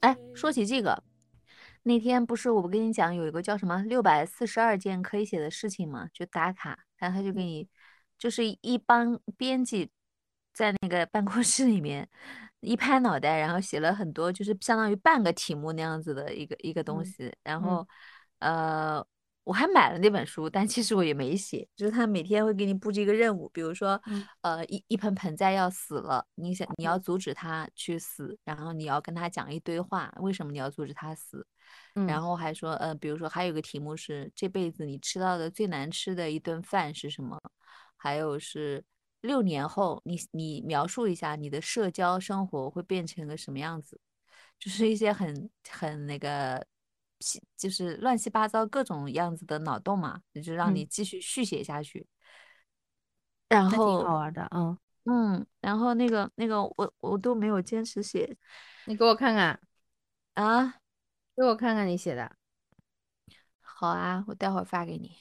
[0.00, 1.02] 哎，说起这个，
[1.82, 7.68] 那天不是我不跟你讲有一个叫什么六百四十二件可以写的事情嘛，就打卡，然后他就给你，
[8.18, 9.90] 就是一帮编辑
[10.52, 12.08] 在那个办公室里面
[12.60, 17.62] 一拍脑袋，然后写了很多，就是相当于半个题目那样子的一个一个东嗯西，然嗯。
[17.62, 17.88] 后
[18.38, 19.06] 呃。
[19.46, 21.66] 我还买了那本书，但其实我也没写。
[21.76, 31.46] 就是他每天会给你布置一个任务，比如说，嗯呃，一一盆盆栽要死了，你想你要嗯阻止它去死，然后你要跟他讲一堆话，为什么你要阻止它死？
[31.94, 37.40] 嗯然后还说，呃，比如说还有一个题目是这辈子你吃到的最难吃的一顿饭是什么？
[37.96, 38.84] 还有是
[39.20, 44.00] 六年后你你描述一下你的社交生活会变成个什么样子？
[44.58, 46.75] 就是一些很很那个七
[47.56, 52.06] 就是乱七八糟各种样子的脑洞嘛，就是让你嗯，继续续写下去。
[53.48, 58.36] 然后挺，好玩的，嗯，嗯，然后那个那个我我都没有坚持写
[58.86, 59.60] 你给我看看，
[60.34, 60.74] 啊。
[61.36, 62.34] 给我看看你写的，
[63.60, 65.14] 好啊，我待会儿发给你。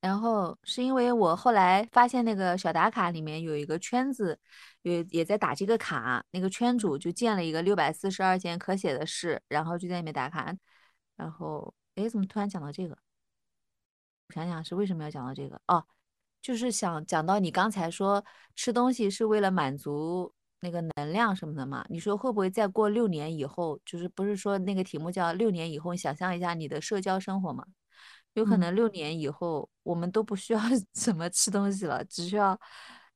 [0.00, 4.38] 然后是因为我后来发现那个小打卡里面有一个圈子，
[4.82, 10.54] 也也在打这个卡，那个圈主就建了一个六百四十二件可写的事，然后就在里面打卡。
[11.18, 12.96] 然后，哎，怎么突然讲到这个？
[14.28, 15.60] 我想想是为什么要讲到这个？
[15.66, 15.84] 哦，
[16.40, 18.24] 就是想讲到你刚才说
[18.54, 21.84] 吃东西是为了满足那个能量什么的嘛？
[21.88, 27.66] 你说会不会再过六年以后，就是不是说那个题目叫六年以后，你想象一下你的社交生活嘛？
[28.34, 30.60] 有可嗯，能六年以后我们都不需要
[30.92, 32.56] 怎么吃东西了，只需要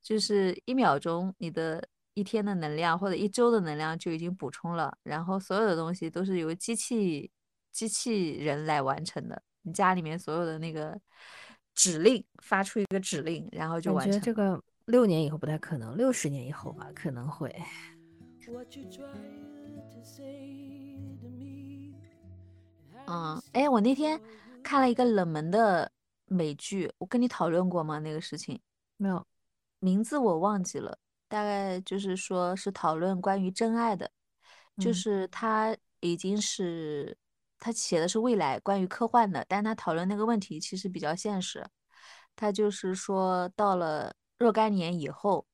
[0.03, 7.30] 就是一秒钟你的一天的能量或者一周的能量就已经补充了，然后所有的东西都是由机器
[7.73, 9.42] 机器人来完成的。
[9.62, 11.01] 你家里面所有的那个
[11.75, 17.55] 指令发出一个指令，然后就完成这个六年以后不太可能，六十年以后吧，可能会。
[23.06, 24.20] 嗯，哎，我那天
[24.62, 25.91] 看了一个冷门的
[26.27, 27.98] 美剧，我跟你讨论过吗？
[27.98, 28.61] 那个事情。
[28.97, 29.24] 没有，
[29.79, 30.98] 名字我忘记了，
[31.29, 34.11] 大概就是说是讨论关于真爱的，
[34.79, 37.17] 就嗯是他已经是
[37.62, 41.64] 他写的是未来关于科幻的，但他讨论那个问题其实比较现实，
[42.34, 45.46] 他就是说到了若干年以后。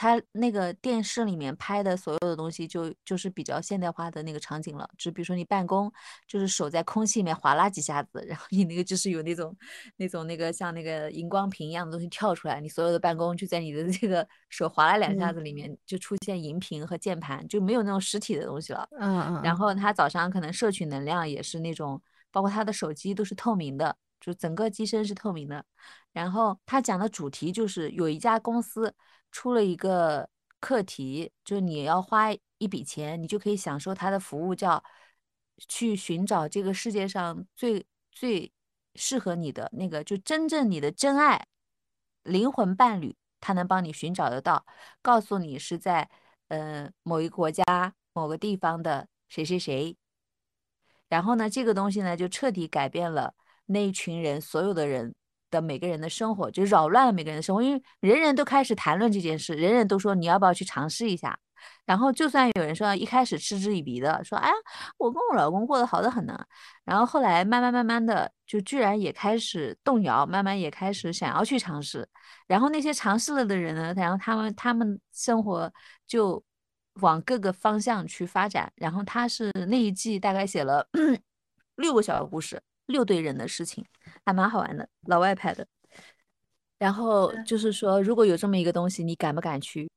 [0.00, 5.92] 他那个电视里面拍的所有的东西就就是比较现代化的那个场景了，就比如说你办公，
[6.28, 9.56] 就是手在空气里面划拉几下子，然后你那个就是有那种
[9.96, 18.88] 那种那个像那个荧光屏一样的东西跳出来，你所有的办公就在你的 这个手划拉两下嗯子里面就出现荧屏和键盘，就没有那种实体的东西了。
[19.00, 22.00] 嗯嗯嗯然后他早上可能摄取能量也是那种，
[22.30, 25.64] 包括他的手机都是透明的，就整个机身是透明的。
[26.12, 28.94] 然后他讲的主题就是有一家公司
[29.30, 30.28] 出了一个
[30.60, 34.82] 课题，就是你要花一笔钱，你就可以享受他的服务，叫
[35.68, 38.52] 去寻找这个世界上最最
[38.94, 41.46] 适合你的那个，就真正你的真爱
[42.22, 44.64] 灵魂伴侣，他能帮你寻找得到，
[45.02, 46.08] 告诉你是在
[46.48, 49.96] 呃某一个国家某个地方的谁谁谁。
[51.08, 53.34] 然后呢，这个东西呢就彻底改变了
[53.66, 55.14] 那一群人所有的人
[55.50, 61.38] 的每个人的生活，就扰乱了每个人的生活，因为人人都开始谈论这件事，人人都说你要不要去尝试一下。
[61.84, 64.54] 然后就算有人说一开始嗤之以鼻的，说哎呀，
[64.96, 66.38] 我跟我老公过得好的很呢，
[66.84, 72.08] 然后后来慢慢慢慢的就居然也开始动摇，慢慢也开始想要去尝试。
[72.46, 75.70] 然后那些尝试了的人呢，然后他们他们生活
[76.06, 76.42] 就
[77.00, 78.72] 往各个方向去发展。
[78.76, 80.88] 然后他是那一季大概写了
[81.74, 83.84] 六个小故事，六对人的事情，
[84.28, 85.66] 还蛮好玩的，老外拍的。
[86.76, 89.90] 然后嗯，就是说，如果有这么一个东西，你敢不敢去？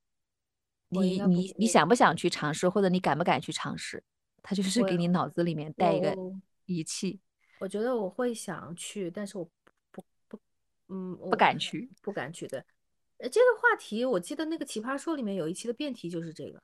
[0.88, 4.02] 你你你想不想去尝试，或者你敢不敢去尝试？
[4.42, 6.16] 他就是给你脑子里面带一个
[6.66, 7.20] 仪器，
[7.60, 9.44] 我觉得我会想去，但是我
[9.92, 10.42] 不不不，
[10.88, 11.90] 嗯，不敢去。
[12.02, 12.48] 不敢去。
[12.48, 12.64] 对，
[13.18, 16.62] 呃，这个话题我记得那个《奇葩说》里面有一期的辩题就是这个，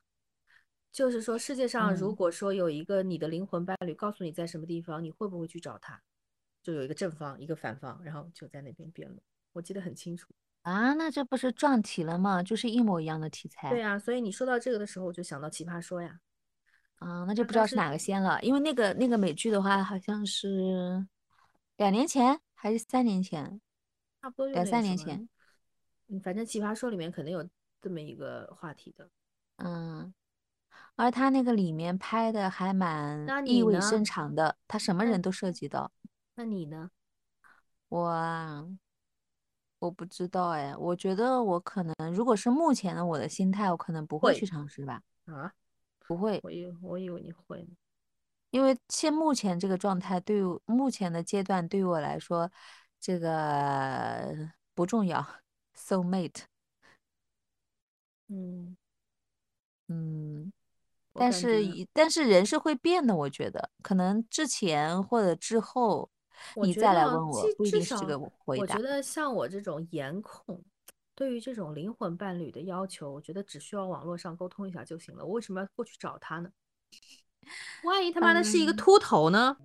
[0.94, 2.16] 就是说世界上如嗯。
[2.16, 6.02] 果说有一个你的灵魂伴侣告诉你在什么地方，你会不会去找他？
[6.68, 9.18] 就有一个正方，一个反方，然后就在那边辩论，
[9.54, 10.34] 我记得很清楚。
[10.64, 12.44] 啊，那这不是撞题了吗？
[12.44, 16.20] 就是一模一样的题材对啊，所以你说到这个的时候，我就想到《奇葩说》呀。
[16.98, 18.38] 啊，那就不知道是哪个先了。
[18.42, 21.08] 因为那个那个美剧的话，好像是
[21.78, 23.62] 两年前还是三年前，
[24.22, 24.66] 差不多两。
[24.66, 25.30] 三年前。
[26.10, 27.50] 嗯，反正《奇葩说》里面肯定有
[27.82, 29.10] 这么一个话题的。
[29.56, 30.14] 嗯，
[30.98, 34.04] 而他那个里面拍的还蛮意味深？
[34.04, 35.90] 长的，他什么人都涉及到。
[36.38, 36.92] 那你呢？
[37.90, 38.64] 我啊，
[39.80, 45.52] 我不知道哎，我觉得我可能，如果是目前的我的心态，我可能不会去会尝试吧，啊？
[46.08, 46.40] 不会。
[46.44, 47.70] 我以我以为你会呢。
[48.52, 52.52] 因为现目前这个状态，对于目前的阶段对于我来说，
[53.00, 55.20] 这个不重要，
[55.76, 56.44] soul mate，
[58.28, 58.78] 嗯，
[59.88, 60.54] 嗯，
[61.14, 66.10] 我但感觉，是一但是人是会变的，我觉得可能之前或者之后，我
[66.64, 68.62] 你再来觉得问我，至不一至少，定是这个回答。
[68.62, 70.64] 我觉得像我这种颜控，
[71.16, 75.26] 对于这种灵魂伴侣的要求，我觉得只需要网络上沟通一下就行了。
[75.26, 76.50] 我为什么要过去找他呢？
[77.84, 79.58] 万一他妈的是一个嗯，秃头呢？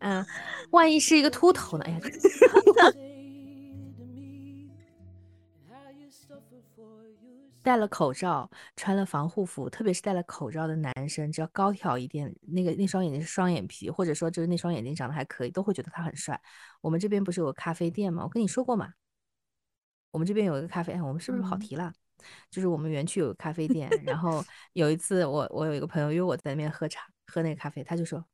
[0.00, 0.24] 嗯，
[0.70, 1.84] 万一是一个秃头呢？
[1.84, 2.00] 哎呀，
[7.68, 16.40] 戴了口罩，穿了防护服，特别是戴了口罩的男生，只要高挑一点，那个那双眼睛是双眼皮，或者说就是那双眼睛长得还可以，都会觉得他很帅。
[16.80, 18.22] 我们这边不是有个咖啡店吗？
[18.24, 18.94] 我跟你说过嘛，
[20.12, 21.92] 我们这边有一个咖啡，哎，我们是不是跑嗯，题了？
[22.50, 24.42] 就是我们园区有个咖啡店，然后
[24.72, 28.24] 有一次我我有一个朋友约我在那边喝茶，喝那个咖啡，他就说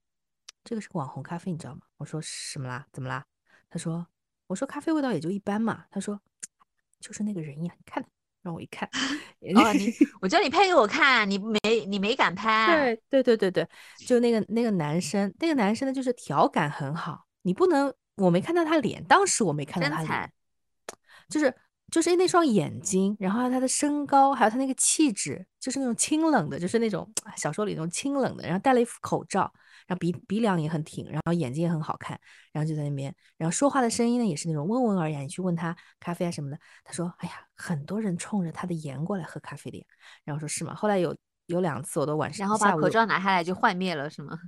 [0.63, 1.81] 这个是个网红咖啡，你知道吗？
[1.97, 2.87] 我说什么啦？
[2.93, 3.27] 怎么啦？
[3.69, 4.07] 他说
[4.47, 5.87] 我说咖啡味道也就一般嘛。
[5.91, 6.21] 他说
[7.01, 8.07] 就是那个人呀，你看，
[8.45, 8.87] 让我一看，
[9.57, 13.69] 哦，你我叫你拍给我看，你没你没敢拍，对对对对对，
[14.07, 20.33] 就那个那个男生，那个男生呢，就是调感很好，你不能，我没看到他脸，当时我没看到他脸，
[21.29, 21.53] 就是
[21.91, 29.51] 就是那双眼睛，然后他的身高，还有他那个气质，就是那种清冷的，就是那种啊小说里那种清冷的，然后戴了一副口罩，
[29.87, 32.21] 然后鼻鼻梁也很挺，然后眼睛也很好看，
[32.53, 39.87] 然后就在那边，然后说话的声音呢也是那种温文尔雅，你去问他咖啡啊什么的，他说，哎呀，很多人冲着他的颜过来喝咖啡的，
[40.23, 40.75] 然后说是吗？
[40.75, 41.17] 后来有
[41.47, 44.39] 有两次我都晚上然后把口罩拿下来就幻灭了，是吗？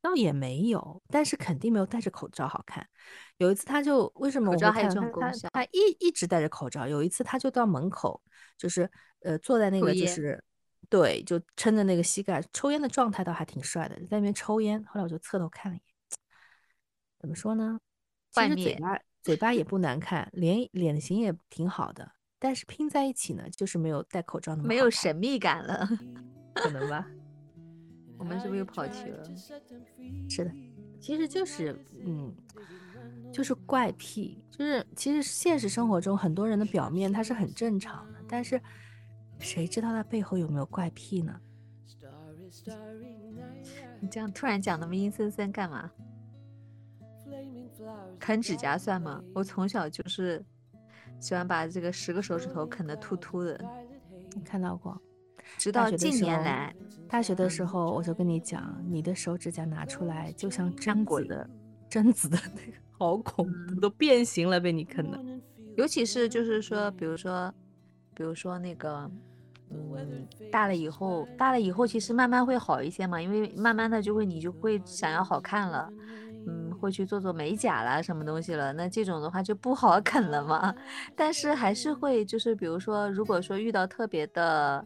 [0.00, 2.86] 倒也没有，但是肯定没有戴着口罩好看。
[3.38, 8.22] 有一次他就为什么我会看他他一一直戴着口罩，有一次他就到门口，
[8.56, 8.90] 就是
[9.20, 10.06] 呃坐在那个就。
[10.06, 10.42] 是
[10.90, 14.84] 对，就撑着那个膝盖抽烟的状态倒还挺帅的，在那边抽烟。
[14.84, 15.86] 后来我就侧头看了一眼，
[17.18, 17.80] 怎么说呢？
[18.30, 25.88] 其实嘴，巴嘴巴也不难看，脸脸型也挺好的，但是拼在一起呢，就是没有戴口罩那么，没有神秘感了。
[26.54, 27.06] 可能吧。
[28.22, 29.24] 我们是不是又跑题了？
[30.28, 30.52] 是的，
[31.00, 31.76] 其实就是
[32.06, 32.32] 嗯，
[33.32, 38.60] 就是怪癖，就是其实现实生活中很多人的表面他是很正常的，但是
[39.40, 41.40] 谁知道他背后有没有怪癖呢？
[43.98, 45.90] 你这样突然讲那么阴森森干嘛？
[48.20, 49.20] 啃指甲算吗？
[49.34, 50.40] 我从小就是
[51.18, 53.60] 喜欢把这个十个手指头啃得秃秃的，
[54.36, 54.96] 你看到过？
[55.58, 56.74] 直到近，年来，
[57.08, 61.22] 大学的时嗯，候我就跟你讲，你的手指甲拿出来就像像鬼。
[61.22, 61.50] 贞子的
[61.88, 65.18] 贞子的那个， 好恐怖，嗯，都变形了，被你啃的。
[65.76, 67.52] 尤其是就是说，比如说，
[68.14, 69.10] 比如说那个，
[69.70, 75.92] 嗯，大了以后，大了以后其实慢慢会好一些嘛，因为慢慢的就会你就会想要好看了，
[76.46, 80.74] 嗯，会去做做美甲啦，什么东西了，那这种的话就不好 啃了嘛。
[81.14, 84.84] 但是还是会就是比如说，如果说遇到特别的。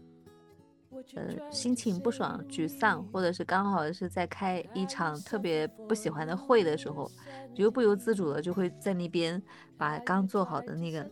[1.15, 7.11] 呃，心情不爽、沮丧，或者是刚好是在开一场特别不喜欢的会的时候，
[7.55, 9.41] 就不由自主的就会在那边
[9.77, 11.09] 把刚做好的那个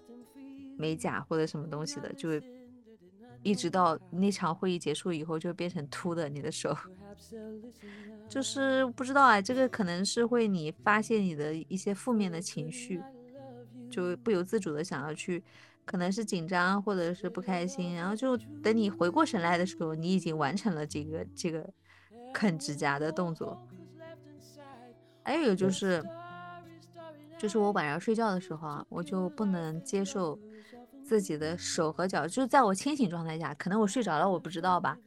[0.76, 2.42] 美甲或者什么东西的，就会
[3.42, 6.76] 一直到那场会议结束以后，就变成秃的你的手。
[8.28, 13.02] 就是不知道啊，这个可能是会你发泄你的一些负面的情绪，
[13.90, 15.42] 就不由自主的想要去。
[15.84, 21.68] 可能是紧张或者是不开心，然后就等你回过神来的时候，你已经完成了这个这个
[22.32, 23.60] 啃指甲的动作。
[25.22, 26.02] 还有就，是，
[27.38, 30.38] 就是我晚上睡觉的时候啊，我就不能接受
[31.02, 34.98] 自己的手和脚，就是在我清醒状态下，可能我睡着了我不知道吧。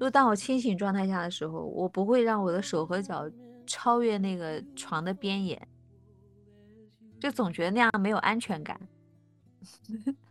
[0.00, 3.30] 就当我清醒状态下的时候，我不会让我的手和脚
[3.66, 5.68] 超越那个床的边沿，
[7.20, 8.80] 就总觉得那样没有安全感。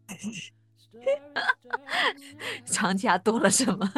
[2.66, 3.92] 床底下多了什么？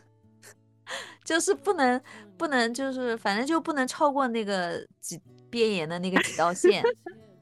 [1.24, 2.00] 就是不能
[2.36, 6.82] 不能就是反正就不能超过那个几边沿的那个几道线。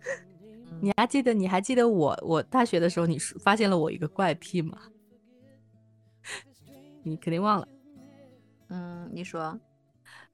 [0.81, 4.79] 你还记得你还记得我我大学的时候，你发现了我一个怪癖吗？
[7.03, 7.69] 你肯定忘了，
[8.69, 9.59] 嗯，你说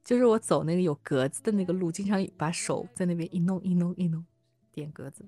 [0.03, 4.23] 就是我走那个有格子的那个路，经常把手在那边一弄一弄一弄，
[4.71, 5.25] 点格子。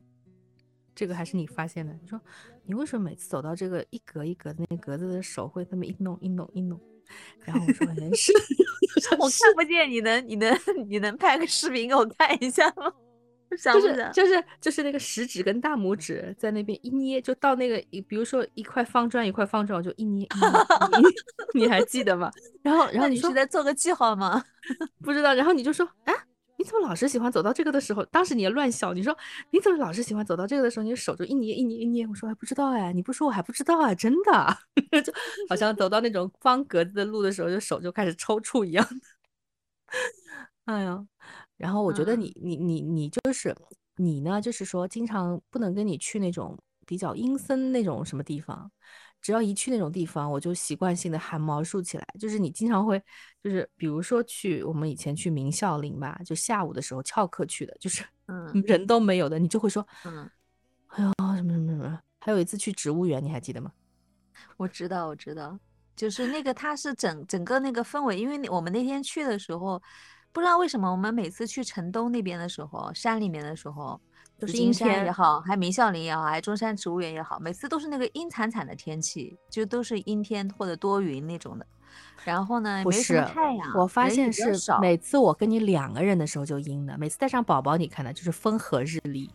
[0.97, 1.93] 这个还是你发现的。
[2.01, 2.19] 你说
[2.65, 6.77] 你为什么每次走到这个一格一格的那个格子的手会那么一弄一弄一弄？
[7.45, 8.33] 然后我说人是，
[9.19, 12.91] 我看不见，你能你能你能拍个视频给我看一下吗？
[13.57, 14.13] 想就不想？
[14.13, 21.09] 是就是就是那个食指跟大拇指在那边一捏，就到那个一比如说一块方砖一块方砖，我就一捏一捏一捏，
[21.55, 22.29] 你还记得吗？
[22.61, 24.43] 然后然后你是在做个记号吗？
[25.01, 26.26] 不知道，然后你就说，哎，你
[26.67, 28.03] 怎么老是喜欢走到这个的时候？
[28.05, 29.17] 当时你也乱笑，你说
[29.51, 32.05] 你怎么老是喜欢走到这个的时候，你手就一捏一捏一捏。
[32.05, 34.57] 我说还不知道哎，你不说我还不知道啊，真的，
[35.01, 35.13] 就
[35.49, 38.95] 好像走到那种方格子的路的时候，就手就开始抽搐一样的。
[40.65, 41.05] 哎呀，
[41.55, 43.55] 然后我觉得嗯你你你你就是
[43.95, 48.69] 你呢，就是说经常不能跟你去那种比较阴森那种什么地方，
[49.27, 52.07] 只要一去那种地方，我就习惯性的汗毛竖起来。
[52.17, 52.97] 就是你经常会，
[53.43, 60.31] 就是比如说去我们以前去明孝陵吧，就下午的时候翘课去的，就是嗯 人都没有的，你就会说嗯，
[60.87, 61.99] 哎呦什么什么什么。
[62.19, 63.69] 还有一次去植物园，你还记得吗？
[64.55, 65.59] 我知道我知道，
[65.93, 69.83] 就是那个它是整整个那个氛围，因为我们那天去的时候，
[70.31, 73.99] 不知道为什么我们每次去城东那边的时候，山里面的时候。
[74.37, 81.65] 紫金都是阴天也好，还明孝陵也好，还中山植物园也好，每次都是那个阴惨惨的天气，就都是阴天或者多云那种的。
[82.23, 84.53] 然后呢，不是，太阳，我发现是。
[84.81, 89.29] 每次我跟你两个人的时候就阴的，每次带上宝宝，你看的就是风和日丽。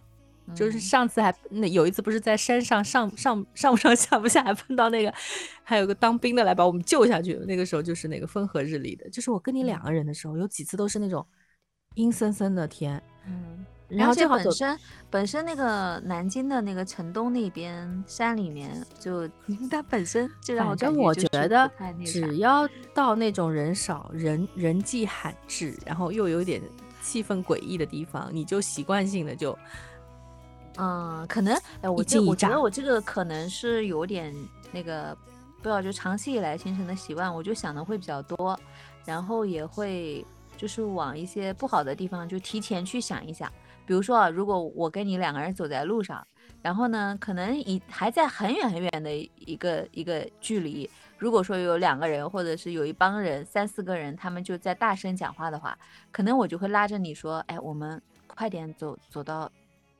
[0.56, 5.14] 就是嗯上次还那有一次不是在山上上上上不上 下不下，还碰到那个
[5.62, 9.09] 还有个当兵的来把我们救下去，那个时候就是那个风和日丽的。
[9.09, 11.25] 就是我跟你两个人的时候，有几次都是那种
[11.94, 13.64] 阴森森的天，嗯，
[13.97, 14.79] 然后而且正好走本身
[15.11, 19.29] 本身那个南京的那个城东那边山里面，就
[19.71, 21.71] 它本身 就让我觉得
[22.05, 26.63] 只要到那种人少、人人迹罕至，然后又有点
[27.03, 29.57] 气氛诡异的地方，你就习惯性的就
[30.79, 34.35] 嗯，可能哎，我这我觉得我这个可能是有点
[34.71, 35.15] 那个，
[35.59, 38.59] 不知道就长期以来形成的习惯，我就想的会比较多，
[39.05, 40.25] 然后也会
[40.57, 43.53] 就是往一些不好的地方就提前去想一想。
[43.85, 46.27] 比如说啊，如果我跟你两个人走在路上，
[46.62, 55.77] 然后呢，可能以还在很远很远的一个一个距离，如果说有两个人或者是有一帮人三四个人，他们就在大声讲话的话，
[56.12, 59.51] 可能我就会拉着你说，哎，我们快点走走到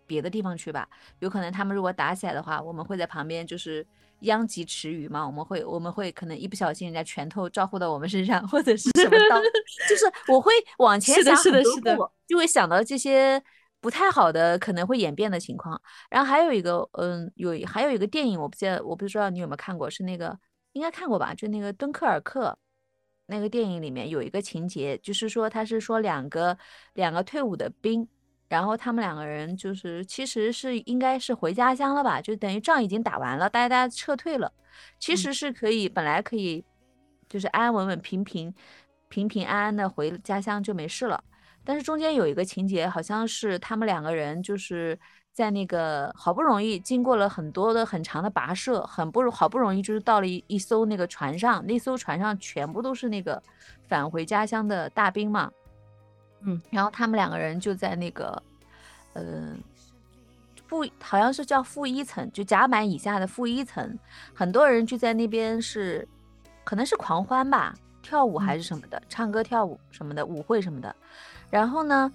[0.07, 0.89] 别的地方去吧。
[1.19, 3.85] 有可能他们如果打起来的话，我们会在旁边就是
[4.21, 9.41] 殃及池鱼嘛，我们会我们会可能一不小心人家拳头招呼到我们身上，或者是什么刀，
[9.91, 13.43] 就是我会往前想很多的是的步，就会想到这些。
[13.83, 20.39] 不太好的可能会演变的情况，然后还有一个，嗯，有还有一个电影，我不记得，我不知道你有没有看过，是那个
[20.73, 21.35] 应该看过吧？
[21.35, 22.57] 就那个敦刻尔克
[23.27, 26.57] 那个电影里面有一个情节，就是说他是说两个
[26.95, 28.07] 两个退伍的兵，
[28.49, 34.53] 然后他们两个人就是其实是应该是回家乡了吧，就等于仗已经打完了，大家大家撤退了，
[35.01, 36.65] 其嗯实是可以本来可以
[37.29, 38.55] 就是安安稳稳平平
[39.09, 41.25] 平平安安的回家乡就没事了。
[41.65, 44.99] 但是中间有一个情节，好像是他们两个人就是
[45.33, 53.43] 在那个好不容易经过了很多的很长的跋涉，很不容好不容易就是到了一一艘那个船上，那艘船上全部都是那个
[53.89, 55.51] 返回家乡的大兵嘛，
[56.41, 58.43] 嗯，然后他们两个人就在那个，
[59.13, 59.55] 呃，
[60.67, 63.99] 负好像是叫负一层，就甲板以下的负一层，
[64.35, 66.07] 很多人就在那边是，
[66.65, 67.75] 可能是狂欢吧，
[68.13, 70.95] 跳舞还是什么的，唱歌跳舞什么的，舞会什么的。
[71.49, 72.13] 然后呢，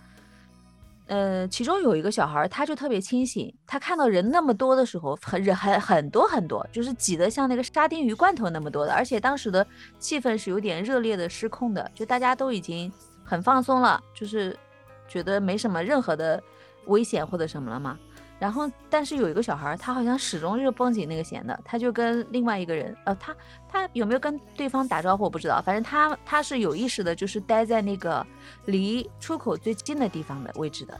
[1.07, 9.65] 呃，其中有一个小孩，他就特别清醒，他看到人那么多的时候，很人很很多很多，就是挤得像那个沙丁鱼罐头那么多的，而且当时的
[9.97, 14.55] 气氛是有点热烈的、失控的，就大家都已经很放松了，就是
[15.07, 16.39] 觉得没什么任何的
[16.85, 17.97] 危险或者什么了嘛。
[18.39, 23.35] 然后，但是有一个小孩，他好像始终就是绷紧那个弦的，他就跟另外一个人，呃，他
[23.67, 28.25] 他有没有跟对方打招呼我不知道，反正他他是有意识的，就是待在那个
[28.65, 30.99] 离出口最近的地方的位置的，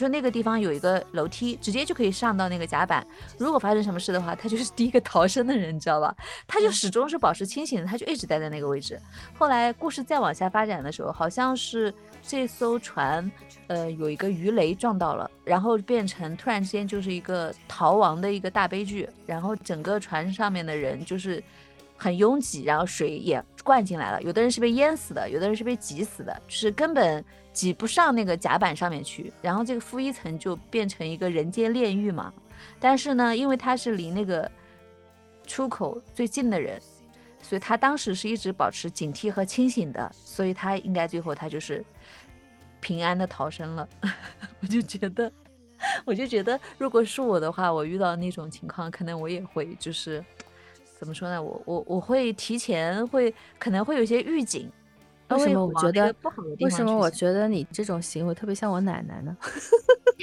[0.00, 3.06] 就那个地方有一个楼梯，直接就可以上到那个甲板。
[3.36, 6.16] 如果发生什么事的话，他就是第一个逃生的人，你知道吧？
[6.46, 8.98] 他就始终是保持清醒的，他就一直待在那个位置。
[9.38, 11.92] 后来故事再往下发展的时候，好像是
[12.22, 13.30] 这艘船。
[13.66, 21.40] 呃，有一个鱼雷撞到了，然后变成突然之间就是一个逃亡的一个大悲剧，然后整个船上面的人就是
[21.96, 32.32] 很拥挤，然后水也灌进来了，有的人是被淹死的，有的人是被挤死的，就是根本挤不上那个甲板上面去，然后这个负一层就变成一个人间炼狱嘛。
[32.78, 34.50] 但是呢，因为他是离那个
[35.46, 36.80] 出口最近的人，
[37.42, 41.84] 所以他当时是一直保持警惕和清醒的，所以他应该最后他就是。
[42.82, 43.86] 平安的逃生了，
[44.62, 45.30] 我就觉得，
[46.06, 50.24] 我就觉得，如果是我的话，我遇到那种情况，可能我也会就是
[50.98, 51.42] 怎么说呢？
[51.42, 54.72] 我我我会提前会可能会有些预警。
[55.36, 56.14] 为什么我觉得
[56.60, 59.36] 为什么我觉得你这种行为特别像我奶奶呢？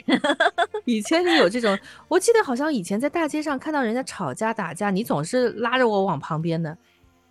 [0.85, 6.77] 以前你有这种，我记得好像以前在大街上看到人家吵架打架，你总是拉着我往旁边的。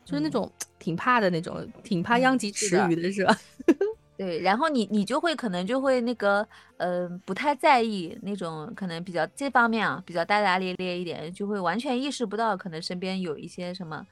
[0.05, 3.37] 就是那种挺怕的那种，挺怕殃及池鱼的是吧？
[4.17, 14.07] 对，然后你你就会可能就会那个，呃，不太在意那种可能比较这方面啊，比较大大咧咧一点，就会完全意识不到可能身边有一些什么，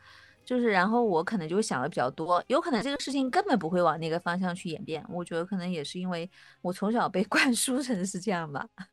[0.44, 5.04] 就是然后我可能就会想的比较多，有可能这个事情根本不会往那个方向去演变。
[5.08, 6.30] 我觉得可能也是因为
[6.62, 8.68] 我从小被 灌输成是这样吧。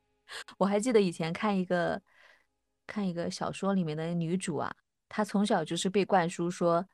[0.58, 2.02] 我还记得以前看一个
[2.88, 4.74] 看一个小说里面的女主啊，
[5.10, 6.86] 她从小就是被灌输说，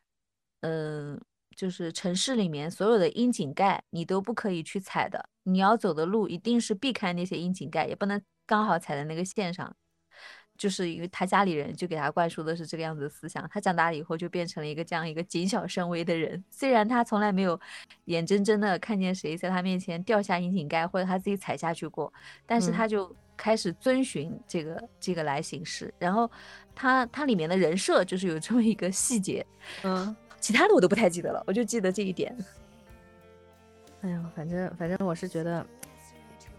[0.61, 1.19] 嗯。
[1.55, 5.27] 就是城市里面所有的窨井盖，你都不可以去踩的。
[5.41, 9.75] 你要走的路一定是避开那些窨井盖，也不能刚好踩在那个线上。
[10.57, 16.43] 就是因为他家里人就给他灌输的是这个样子的思想，他长大了以后就变成了一个这样一个谨小慎微的人。
[16.49, 17.59] 虽然他从来没有
[18.05, 22.11] 眼睁睁的看见谁在他面前掉下窨井盖或者他自己踩下去过，
[22.45, 25.93] 但是他就开始遵循这个这个来行事。
[25.99, 26.29] 然后
[26.75, 29.45] 他他里面的人设就是有这么一个细节，
[29.83, 30.15] 嗯。
[30.39, 32.33] 其他的我都不太记得了，我就记得这一点。
[34.01, 35.65] 哎呀，反正反正我是觉得，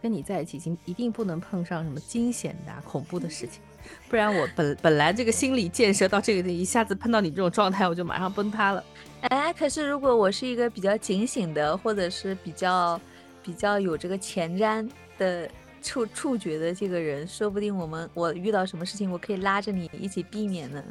[0.02, 3.62] 跟你在一起，已经一定不能碰上什么惊险的、恐怖的事情，
[4.08, 8.82] 不然我本本来这个心理建设到这个地一下子碰到你这种状态，我就马上崩塌了。
[9.22, 13.00] 哎，可是如果我是一个比较警醒的，或者是比较
[13.42, 15.48] 比较有这个前瞻的
[15.82, 20.82] 触触觉的这个人，说不定我们我遇到什么事情，我可以拉着你一起避免呢。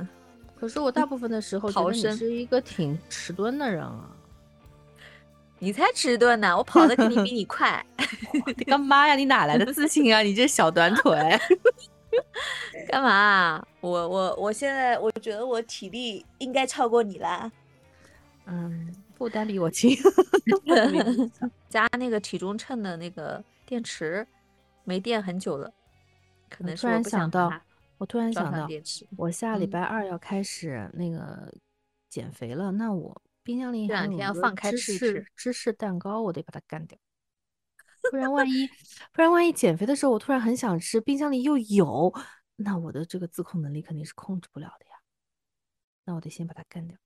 [0.59, 4.09] 可是我大部分的时候觉得你是一个挺迟钝的人啊，
[5.59, 7.85] 你才迟钝呢，我跑的肯定比你快。
[8.65, 10.21] 干妈呀，你哪来的自信啊？
[10.21, 11.39] 你这小短腿，
[12.87, 13.65] 干嘛？
[13.81, 17.51] 我我我现在我觉得我体力应该超过你啦。
[18.45, 19.95] 嗯，不单比我 轻。
[21.69, 24.25] 加那个体重秤的那个电池
[24.83, 25.71] 没电很久了，
[26.49, 27.51] 可能突然想到。
[27.99, 28.67] 我突然想到，
[29.17, 31.51] 我下礼拜二要开始那个
[32.11, 36.95] 减肥了，那我冰箱里这两天要放开吃吃芝士蛋糕，我得把它干掉，
[38.11, 38.67] 不然万一
[39.13, 42.13] 不然万一减肥的时候我突然很想吃，冰箱里又有，
[42.55, 44.95] 那我的这个自控能力肯定是控制不了的呀，
[46.05, 46.97] 那我得先把它干掉。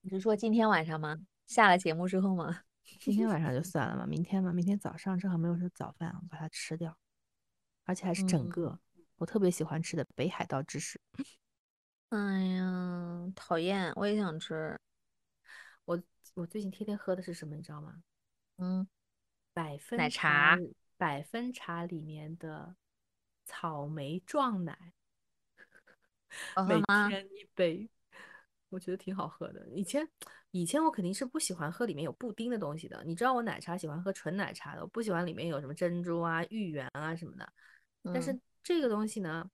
[0.00, 1.18] 你是说今天晚上吗？
[1.46, 2.62] 下了节目之后吗？
[3.00, 6.96] 今天晚上就算了嘛，明天嘛，明天早上正好没有吃早饭，我把它吃掉，
[7.84, 8.78] 而且还是整个。
[9.16, 11.00] 我特别喜欢吃的北海道芝士。
[12.10, 13.92] 哎呀，讨厌！
[13.96, 14.78] 我也想吃。
[15.84, 16.00] 我
[16.34, 18.02] 我最近天天喝的是什么，你知道吗？
[18.56, 18.86] 嗯，
[19.58, 20.56] 百分奶茶，
[20.96, 22.76] 百分茶里面的
[23.44, 24.92] 草莓撞奶，
[26.68, 27.90] 每天一杯，
[28.68, 29.68] 我觉得挺好喝的。
[29.70, 30.08] 以前
[30.52, 33.02] 以前我肯定是不喜欢喝里面有布丁的东西的。
[33.02, 37.52] 你知道我奶茶喜欢喝纯奶茶的，我不喜欢里面有什么珍珠啊、芋圆啊什么的。
[38.14, 38.38] 但是。
[38.60, 39.50] 这个东西呢，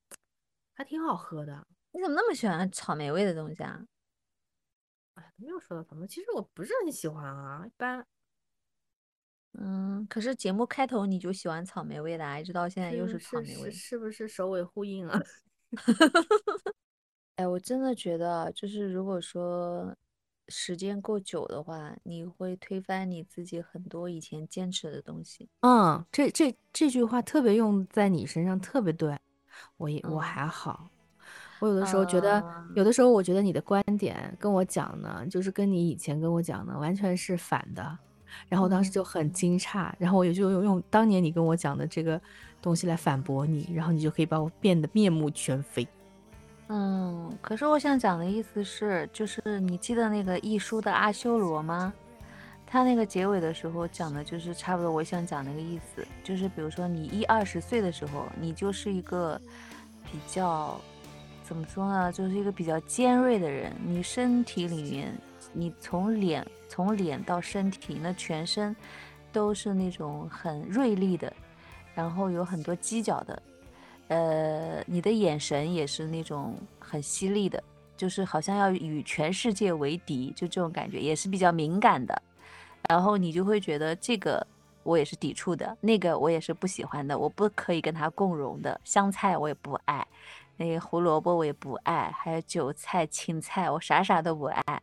[0.74, 1.64] 还挺好喝的。
[1.92, 3.86] 你怎么那么喜欢草莓味的东西啊？
[5.14, 8.04] 哎，没有说到草莓，其实我不是很喜欢啊，一般。
[9.58, 15.20] 嗯，可是节目开头你就喜欢草莓味的，一直到现在又是草莓味，是不是首尾呼应啊？
[17.36, 19.94] 哎，我真的觉得，就是如果说
[20.48, 25.48] 时间够久的话，你会推翻你自己很多以前坚持的东西。
[25.60, 29.18] 嗯，这这这句话特别用在你身上，特别对。
[29.76, 30.90] 我也我还好，
[31.60, 32.42] 我有的时候觉得，
[32.74, 37.98] 有的时候我觉得你的观点跟我讲呢，就是跟你以前跟我讲的完全是反的，
[38.48, 42.20] 然后当时就很惊诧，然后我也就用用当年你跟我讲的这个
[42.60, 45.86] 东西来反驳你，然后你就可以把我变得面目全非。
[46.68, 51.92] 嗯，可是我想讲的意思是，就是你记得那个一书的阿修罗吗？
[52.66, 59.40] 他那个结尾的时候讲的就是差不多，我想讲那个意思，就是比如说你一二十岁的时候，你就是一个
[60.10, 60.80] 比较
[61.44, 65.14] 怎么说呢，就是一个比较尖锐的人，你身体里面，
[65.52, 68.74] 你从脸从脸到身体，那全身
[69.32, 71.32] 都是那种很锐利的，
[71.94, 73.42] 然后有很多犄角的，
[74.08, 77.62] 呃，你的眼神也是那种很犀利的，
[77.96, 82.22] 就是好像要与全世界为敌，就这种感觉，也是比较敏感的。
[82.88, 84.46] 然后你就会觉得这个
[84.82, 88.78] 我也是抵触的，那个我也是不喜欢的，我不可以跟他共荣的。
[88.84, 90.06] 香菜我也不爱，
[90.56, 94.82] 那个胡萝卜我也不爱，还有韭菜、青菜，我啥啥都不爱。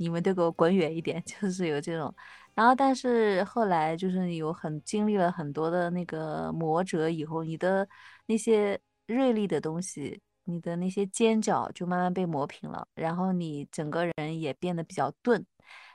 [0.00, 2.12] 你们都给我滚远一点， 就是有这种。
[2.54, 7.86] 然后，但是后来就是有很经历了很多的那个磨折以后，你的
[8.26, 15.44] 那些锐利的东西，你的那些尖角就慢慢被磨平了，然后你整个人也变得比较钝。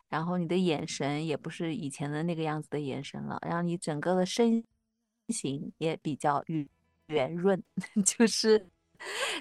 [0.08, 4.64] 然后你的眼神也不是以前的那个样子的眼神了，然后你整个的身
[5.30, 6.68] 形也比较圆
[7.08, 7.62] 圆润，
[8.06, 8.68] 就是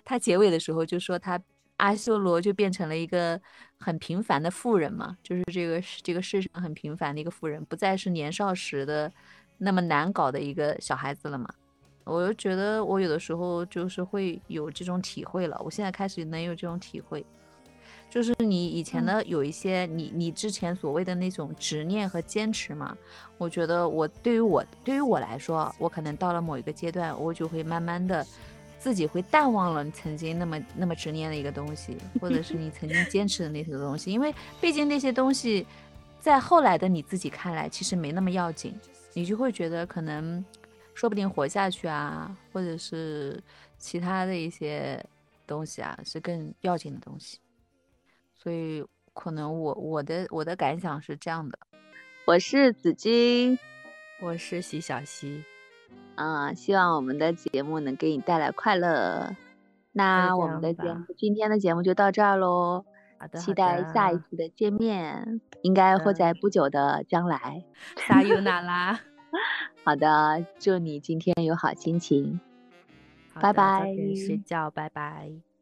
[0.04, 1.40] 他结尾的时候就说他
[1.76, 3.40] 阿修罗就变成了一个
[3.78, 9.12] 很平凡的富人嘛，就是这个这个世上很平凡的一个富人，不再是年少时的
[9.58, 11.48] 那么难搞的一个小孩子了嘛。
[12.04, 17.24] 我就觉得我有的时候就是会有这种体会了，我现在开始能有这种体会。
[18.10, 22.96] 就是你以前的有一些你你之前所谓的那种执念和坚持嘛，
[23.38, 28.24] 我觉得我对于我对于我来说，我可能到了某一个阶段，我就会慢慢的
[28.84, 35.66] 自己会淡忘了你曾经那么那么执念的一个东西，或者是你曾经 坚持的那些东西，因为毕竟那些东西
[36.20, 38.78] 在后来的你自己看来其实没那么要紧，
[39.14, 40.44] 你就会觉得可能
[40.92, 43.42] 说不定活下去啊，或者是
[43.78, 45.02] 其他的一些
[45.46, 47.38] 东西啊是更要紧的东西。
[48.34, 51.58] 所以可能我我的我的感想是这样的，
[52.26, 53.58] 我是紫金，
[54.20, 55.42] 我是徐小溪，
[56.14, 59.34] 啊，希望我们的节目能给你带来快乐。
[59.92, 62.84] 那我们的节目今天的节目就到这儿喽，
[63.18, 67.64] 好的，期待下一次的见面，应该会在不久的将来。
[67.96, 69.00] 撒尤那拉，
[69.84, 72.40] 好的，祝你今天有好心情，
[73.40, 73.94] 拜拜，
[74.26, 75.53] 睡觉，拜拜。